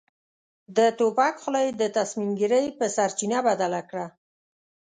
[0.77, 4.07] د توپک خوله يې د تصميم ګيرۍ په سرچينه بدله کړه.